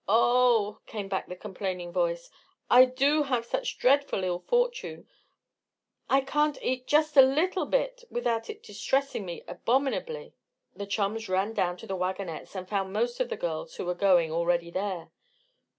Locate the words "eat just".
6.63-7.15